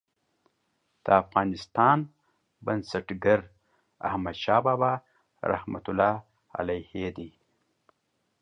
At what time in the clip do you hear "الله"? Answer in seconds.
5.91-6.15